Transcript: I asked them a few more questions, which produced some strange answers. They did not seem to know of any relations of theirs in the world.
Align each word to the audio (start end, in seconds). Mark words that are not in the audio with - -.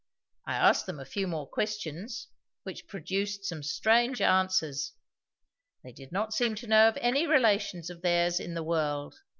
I 0.47 0.55
asked 0.55 0.87
them 0.87 0.99
a 0.99 1.05
few 1.05 1.27
more 1.27 1.47
questions, 1.47 2.27
which 2.63 2.87
produced 2.87 3.45
some 3.45 3.61
strange 3.61 4.19
answers. 4.19 4.93
They 5.83 5.91
did 5.91 6.11
not 6.11 6.33
seem 6.33 6.55
to 6.55 6.65
know 6.65 6.87
of 6.87 6.97
any 6.99 7.27
relations 7.27 7.91
of 7.91 8.01
theirs 8.01 8.39
in 8.39 8.55
the 8.55 8.63
world. 8.63 9.13